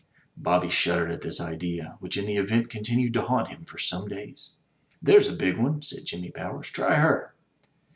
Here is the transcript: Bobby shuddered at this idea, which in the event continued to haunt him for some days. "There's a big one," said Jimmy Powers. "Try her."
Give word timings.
Bobby 0.35 0.71
shuddered 0.71 1.11
at 1.11 1.21
this 1.21 1.39
idea, 1.39 1.97
which 1.99 2.17
in 2.17 2.25
the 2.25 2.35
event 2.37 2.71
continued 2.71 3.13
to 3.13 3.21
haunt 3.21 3.49
him 3.49 3.65
for 3.65 3.77
some 3.77 4.07
days. 4.07 4.55
"There's 4.99 5.27
a 5.27 5.31
big 5.33 5.59
one," 5.59 5.83
said 5.83 6.05
Jimmy 6.05 6.31
Powers. 6.31 6.71
"Try 6.71 6.95
her." 6.95 7.35